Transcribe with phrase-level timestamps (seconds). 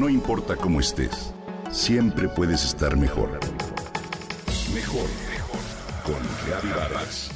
[0.00, 1.34] No importa cómo estés,
[1.70, 3.38] siempre puedes estar mejor.
[4.74, 5.60] Mejor, mejor.
[6.02, 7.30] Con Reavivadas.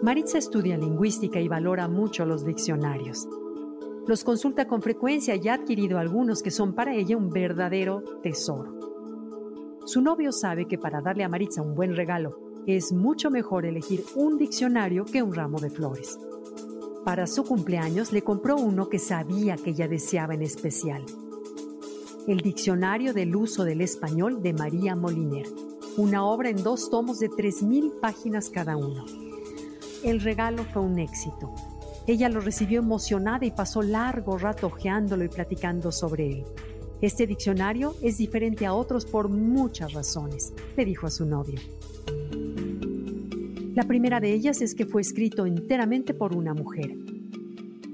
[0.00, 3.26] Maritza estudia lingüística y valora mucho los diccionarios.
[4.06, 8.78] Los consulta con frecuencia y ha adquirido algunos que son para ella un verdadero tesoro.
[9.84, 14.04] Su novio sabe que para darle a Maritza un buen regalo es mucho mejor elegir
[14.14, 16.18] un diccionario que un ramo de flores.
[17.04, 21.04] Para su cumpleaños le compró uno que sabía que ella deseaba en especial.
[22.28, 25.46] El Diccionario del Uso del Español de María Moliner,
[25.96, 29.04] una obra en dos tomos de 3.000 páginas cada uno.
[30.04, 31.52] El regalo fue un éxito.
[32.06, 36.44] Ella lo recibió emocionada y pasó largo rato hojeándolo y platicando sobre él.
[37.00, 41.60] Este diccionario es diferente a otros por muchas razones, le dijo a su novio.
[43.74, 46.94] La primera de ellas es que fue escrito enteramente por una mujer.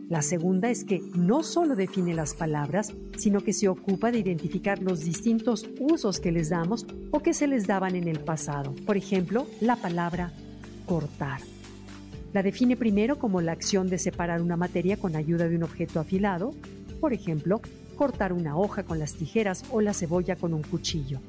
[0.08, 4.82] La segunda es que no solo define las palabras, sino que se ocupa de identificar
[4.82, 8.74] los distintos usos que les damos o que se les daban en el pasado.
[8.86, 10.32] Por ejemplo, la palabra
[10.86, 11.40] cortar.
[12.32, 15.98] La define primero como la acción de separar una materia con ayuda de un objeto
[15.98, 16.54] afilado,
[17.00, 17.60] por ejemplo,
[17.96, 21.20] cortar una hoja con las tijeras o la cebolla con un cuchillo.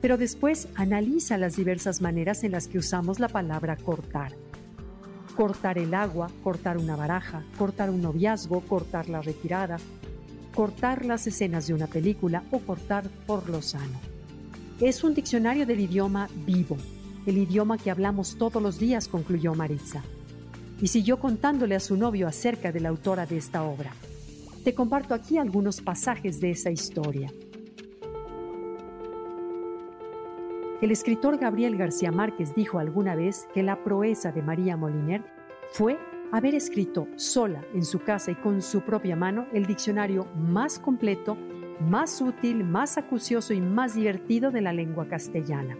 [0.00, 4.32] Pero después analiza las diversas maneras en las que usamos la palabra cortar.
[5.36, 9.78] Cortar el agua, cortar una baraja, cortar un noviazgo, cortar la retirada,
[10.54, 14.00] cortar las escenas de una película o cortar por lo sano.
[14.80, 16.76] Es un diccionario del idioma vivo,
[17.28, 20.02] el idioma que hablamos todos los días, concluyó Maritza.
[20.80, 23.92] Y siguió contándole a su novio acerca de la autora de esta obra.
[24.64, 27.30] Te comparto aquí algunos pasajes de esa historia.
[30.80, 35.22] El escritor Gabriel García Márquez dijo alguna vez que la proeza de María Moliner
[35.72, 35.98] fue
[36.32, 41.36] haber escrito sola en su casa y con su propia mano el diccionario más completo,
[41.80, 45.76] más útil, más acucioso y más divertido de la lengua castellana.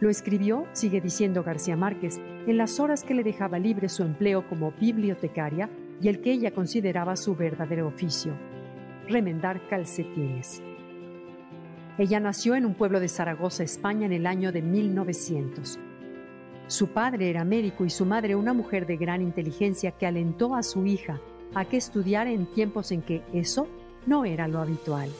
[0.00, 4.48] Lo escribió, sigue diciendo García Márquez, en las horas que le dejaba libre su empleo
[4.48, 5.68] como bibliotecaria
[6.00, 8.32] y el que ella consideraba su verdadero oficio,
[9.08, 10.62] remendar calcetines.
[11.98, 15.78] Ella nació en un pueblo de Zaragoza, España, en el año de 1900.
[16.66, 20.62] Su padre era médico y su madre una mujer de gran inteligencia que alentó a
[20.62, 21.20] su hija
[21.54, 23.68] a que estudiara en tiempos en que eso
[24.06, 25.10] no era lo habitual.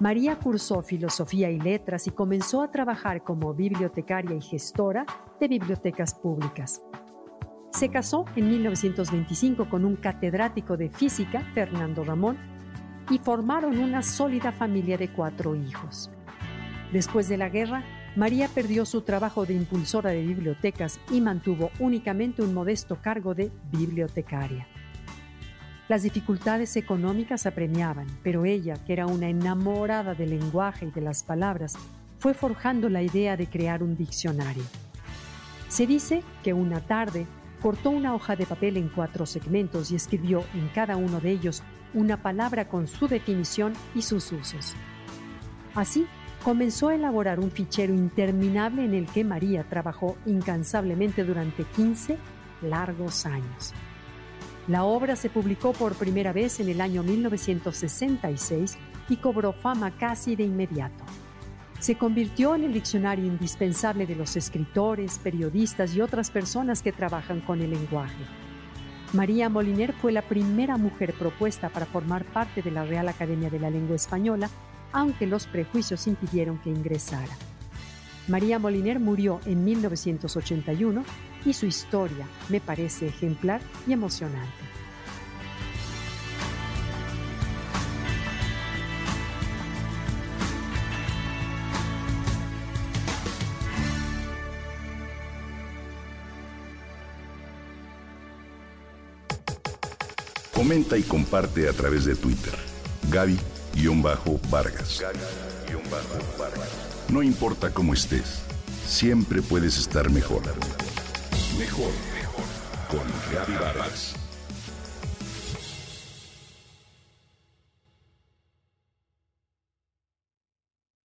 [0.00, 5.06] María cursó filosofía y letras y comenzó a trabajar como bibliotecaria y gestora
[5.38, 6.82] de bibliotecas públicas.
[7.70, 12.36] Se casó en 1925 con un catedrático de física, Fernando Ramón,
[13.10, 16.10] y formaron una sólida familia de cuatro hijos.
[16.92, 17.84] Después de la guerra,
[18.16, 23.50] María perdió su trabajo de impulsora de bibliotecas y mantuvo únicamente un modesto cargo de
[23.72, 24.68] bibliotecaria.
[25.86, 31.22] Las dificultades económicas apremiaban, pero ella, que era una enamorada del lenguaje y de las
[31.22, 31.74] palabras,
[32.18, 34.64] fue forjando la idea de crear un diccionario.
[35.68, 37.26] Se dice que una tarde
[37.60, 41.62] cortó una hoja de papel en cuatro segmentos y escribió en cada uno de ellos
[41.92, 44.74] una palabra con su definición y sus usos.
[45.74, 46.06] Así,
[46.42, 52.16] comenzó a elaborar un fichero interminable en el que María trabajó incansablemente durante 15
[52.62, 53.74] largos años.
[54.66, 58.78] La obra se publicó por primera vez en el año 1966
[59.10, 61.04] y cobró fama casi de inmediato.
[61.80, 67.42] Se convirtió en el diccionario indispensable de los escritores, periodistas y otras personas que trabajan
[67.42, 68.24] con el lenguaje.
[69.12, 73.60] María Moliner fue la primera mujer propuesta para formar parte de la Real Academia de
[73.60, 74.48] la Lengua Española,
[74.92, 77.36] aunque los prejuicios impidieron que ingresara.
[78.28, 81.04] María Moliner murió en 1981
[81.44, 84.74] y su historia me parece ejemplar y emocionante.
[100.52, 102.54] Comenta y comparte a través de Twitter.
[103.10, 105.02] Gaby-Vargas.
[107.10, 108.40] No importa cómo estés,
[108.86, 110.42] siempre puedes estar mejor.
[111.58, 112.44] Mejor, mejor.
[112.88, 114.23] Con Gaby Vargas.